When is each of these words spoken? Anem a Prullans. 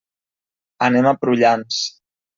Anem 0.87 1.09
a 1.11 1.15
Prullans. 1.21 1.83